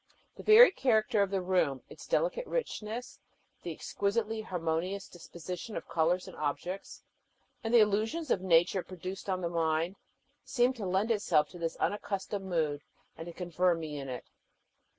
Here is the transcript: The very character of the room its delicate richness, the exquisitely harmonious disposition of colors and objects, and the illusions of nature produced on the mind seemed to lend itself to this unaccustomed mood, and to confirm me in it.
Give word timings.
The 0.35 0.41
very 0.41 0.71
character 0.71 1.21
of 1.21 1.29
the 1.29 1.43
room 1.43 1.83
its 1.87 2.07
delicate 2.07 2.47
richness, 2.47 3.19
the 3.61 3.71
exquisitely 3.71 4.41
harmonious 4.41 5.07
disposition 5.07 5.77
of 5.77 5.87
colors 5.87 6.27
and 6.27 6.35
objects, 6.37 7.03
and 7.63 7.71
the 7.71 7.81
illusions 7.81 8.31
of 8.31 8.41
nature 8.41 8.81
produced 8.81 9.29
on 9.29 9.41
the 9.41 9.47
mind 9.49 9.97
seemed 10.43 10.75
to 10.77 10.87
lend 10.87 11.11
itself 11.11 11.49
to 11.49 11.59
this 11.59 11.75
unaccustomed 11.75 12.47
mood, 12.47 12.81
and 13.15 13.27
to 13.27 13.31
confirm 13.33 13.79
me 13.79 13.99
in 13.99 14.09
it. 14.09 14.25